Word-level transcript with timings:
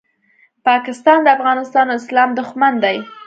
پاکستان 0.67 1.19
د 1.23 1.27
افغانستان 1.37 1.85
او 1.89 1.97
اسلام 2.01 2.29
دوښمن 2.39 2.73
دی 2.83 2.97